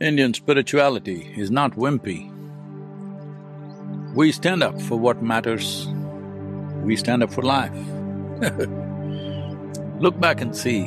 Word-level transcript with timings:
Indian 0.00 0.32
spirituality 0.32 1.34
is 1.36 1.50
not 1.50 1.72
wimpy. 1.72 2.32
We 4.14 4.30
stand 4.30 4.62
up 4.62 4.80
for 4.80 4.96
what 4.96 5.24
matters, 5.24 5.88
we 6.84 6.94
stand 6.94 7.24
up 7.24 7.32
for 7.32 7.42
life. 7.42 7.74
Look 9.98 10.20
back 10.20 10.40
and 10.40 10.56
see 10.56 10.82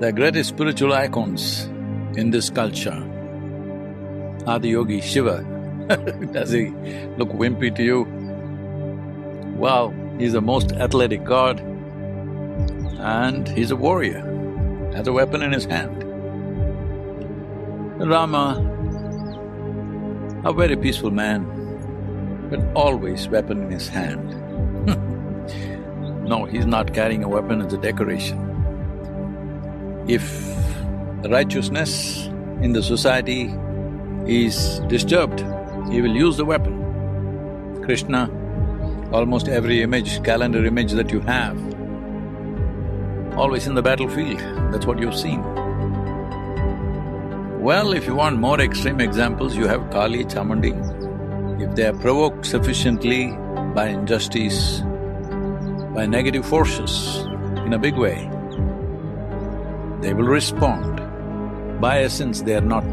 the 0.00 0.12
greatest 0.12 0.48
spiritual 0.48 0.92
icons 0.92 1.66
in 2.16 2.32
this 2.32 2.50
culture. 2.50 3.00
Adiyogi 4.42 5.00
Shiva, 5.00 5.44
does 6.32 6.50
he 6.50 6.70
look 7.16 7.28
wimpy 7.28 7.72
to 7.76 7.84
you? 7.84 8.08
Well, 9.56 9.94
he's 10.18 10.32
the 10.32 10.42
most 10.42 10.72
athletic 10.72 11.22
god 11.22 11.60
and 12.98 13.46
he's 13.46 13.70
a 13.70 13.76
warrior, 13.76 14.22
has 14.94 15.06
a 15.06 15.12
weapon 15.12 15.42
in 15.42 15.52
his 15.52 15.64
hand. 15.64 16.03
Rama, 17.96 18.58
a 20.44 20.52
very 20.52 20.76
peaceful 20.76 21.12
man, 21.12 21.44
but 22.50 22.60
always 22.74 23.28
weapon 23.28 23.62
in 23.62 23.70
his 23.70 23.88
hand. 23.88 24.30
no, 26.28 26.44
he's 26.44 26.66
not 26.66 26.92
carrying 26.92 27.22
a 27.22 27.28
weapon 27.28 27.62
as 27.62 27.72
a 27.72 27.78
decoration. 27.78 28.40
If 30.08 30.24
righteousness 31.30 32.26
in 32.62 32.72
the 32.72 32.82
society 32.82 33.54
is 34.26 34.80
disturbed, 34.88 35.40
he 35.88 36.02
will 36.02 36.16
use 36.16 36.36
the 36.36 36.44
weapon. 36.44 37.80
Krishna, 37.84 38.28
almost 39.12 39.46
every 39.46 39.82
image, 39.82 40.20
calendar 40.24 40.66
image 40.66 40.92
that 40.92 41.12
you 41.12 41.20
have, 41.20 41.56
always 43.38 43.68
in 43.68 43.76
the 43.76 43.82
battlefield, 43.82 44.40
that's 44.72 44.84
what 44.84 44.98
you've 44.98 45.16
seen. 45.16 45.63
Well, 47.64 47.94
if 47.94 48.04
you 48.06 48.14
want 48.14 48.40
more 48.40 48.60
extreme 48.60 49.00
examples, 49.00 49.56
you 49.56 49.66
have 49.66 49.90
Kali, 49.90 50.26
Chamundi. 50.26 50.72
If 51.62 51.74
they 51.74 51.86
are 51.86 51.94
provoked 51.94 52.44
sufficiently 52.44 53.28
by 53.74 53.86
injustice, 53.86 54.82
by 55.94 56.04
negative 56.04 56.44
forces 56.44 57.24
in 57.64 57.72
a 57.72 57.78
big 57.78 57.94
way, 57.94 58.28
they 60.02 60.12
will 60.12 60.26
respond. 60.26 61.00
By 61.80 62.02
essence, 62.02 62.42
they 62.42 62.54
are 62.54 62.60
not 62.60 62.84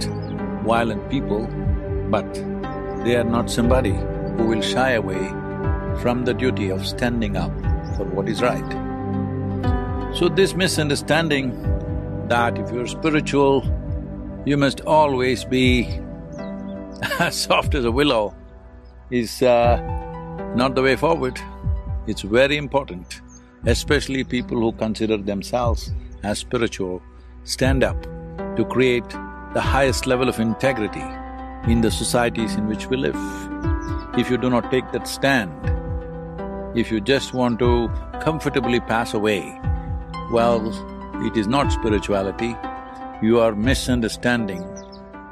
violent 0.64 1.10
people, 1.10 1.48
but 2.10 2.34
they 3.04 3.18
are 3.18 3.26
not 3.26 3.52
somebody 3.52 3.96
who 4.38 4.46
will 4.48 4.62
shy 4.62 4.92
away 4.92 5.28
from 6.02 6.24
the 6.24 6.34
duty 6.34 6.70
of 6.70 6.88
standing 6.88 7.36
up 7.36 7.52
for 7.98 8.06
what 8.06 8.30
is 8.30 8.42
right. 8.42 8.72
So 10.16 10.30
this 10.30 10.56
misunderstanding 10.56 11.62
that 12.30 12.58
if 12.58 12.72
you're 12.72 12.88
spiritual, 12.88 13.64
you 14.46 14.58
must 14.58 14.82
always 14.82 15.46
be 15.46 15.84
as 17.20 17.36
soft 17.36 17.76
as 17.76 17.86
a 17.86 17.92
willow 17.92 18.36
is 19.10 19.42
uh, 19.42 19.78
not 20.56 20.76
the 20.76 20.82
way 20.82 20.96
forward. 20.96 21.40
It's 22.08 22.22
very 22.22 22.58
important, 22.58 23.22
especially 23.66 24.24
people 24.24 24.60
who 24.60 24.72
consider 24.72 25.18
themselves 25.18 25.92
as 26.24 26.40
spiritual, 26.40 27.02
stand 27.44 27.84
up 27.84 28.02
to 28.56 28.66
create 28.66 29.08
the 29.54 29.62
highest 29.62 30.08
level 30.08 30.30
of 30.30 30.40
integrity 30.40 31.04
in 31.68 31.82
the 31.82 31.92
societies 31.92 32.56
in 32.56 32.68
which 32.68 32.88
we 32.88 32.98
live. 32.98 33.18
If 34.18 34.30
you 34.30 34.38
do 34.38 34.50
not 34.50 34.72
take 34.72 34.92
that 34.92 35.08
stand, 35.08 35.52
if 36.78 36.92
you 36.92 37.02
just 37.02 37.34
want 37.34 37.60
to 37.60 37.90
comfortably 38.22 38.80
pass 38.80 39.14
away, 39.14 39.60
well, 40.32 40.68
it 41.26 41.38
is 41.38 41.48
not 41.48 41.72
spirituality, 41.72 42.56
you 43.22 43.40
are 43.40 43.54
misunderstanding 43.54 44.64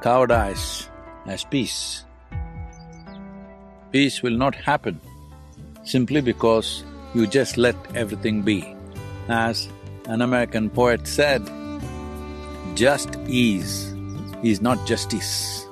cowardice 0.04 0.88
as 1.26 1.44
peace. 1.44 2.06
Peace 3.92 4.22
will 4.22 4.38
not 4.38 4.54
happen 4.54 5.00
simply 5.84 6.22
because 6.22 6.84
you 7.16 7.26
just 7.26 7.58
let 7.58 7.76
everything 7.96 8.44
be. 8.44 8.76
As 9.28 9.68
an 10.06 10.22
American 10.22 10.70
poet 10.70 11.08
said, 11.08 11.42
just 12.76 13.18
ease 13.28 13.92
is 14.44 14.62
not 14.62 14.86
justice. 14.86 15.66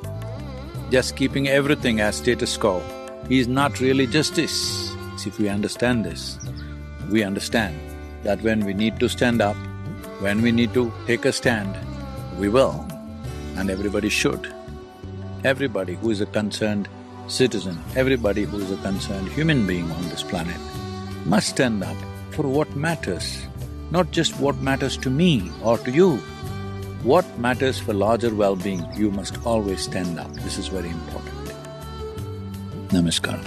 Just 0.90 1.16
keeping 1.16 1.48
everything 1.48 2.02
as 2.02 2.16
status 2.16 2.58
quo 2.58 2.82
is 3.30 3.48
not 3.48 3.80
really 3.80 4.08
justice. 4.08 4.92
If 5.26 5.38
we 5.38 5.50
understand 5.50 6.06
this, 6.06 6.40
we 7.12 7.24
understand 7.24 7.78
that 8.24 8.42
when 8.42 8.66
we 8.66 8.74
need 8.74 9.00
to 9.02 9.10
stand 9.10 9.42
up, 9.42 9.58
when 10.20 10.42
we 10.42 10.52
need 10.52 10.74
to 10.74 10.92
take 11.06 11.26
a 11.26 11.32
stand, 11.32 11.78
we 12.38 12.50
will, 12.50 12.86
and 13.56 13.70
everybody 13.70 14.10
should. 14.10 14.54
Everybody 15.44 15.96
who 15.96 16.12
is 16.12 16.22
a 16.22 16.26
concerned 16.26 16.88
citizen, 17.28 17.78
everybody 17.96 18.44
who 18.44 18.60
is 18.60 18.72
a 18.72 18.78
concerned 18.78 19.30
human 19.30 19.66
being 19.66 19.92
on 19.92 20.04
this 20.10 20.24
planet 20.24 20.58
must 21.26 21.50
stand 21.50 21.84
up 21.84 21.98
for 22.32 22.44
what 22.44 22.76
matters, 22.76 23.44
not 23.92 24.12
just 24.12 24.40
what 24.40 24.56
matters 24.58 24.98
to 24.98 25.10
me 25.10 25.52
or 25.64 25.78
to 25.80 25.92
you. 25.92 26.18
What 27.04 27.26
matters 27.40 27.80
for 27.80 27.94
larger 27.94 28.34
well-being, 28.34 28.86
you 28.96 29.12
must 29.12 29.46
always 29.46 29.82
stand 29.82 30.20
up. 30.20 30.32
This 30.34 30.58
is 30.58 30.68
very 30.68 30.90
important. 30.90 31.36
Namaskar. 32.90 33.40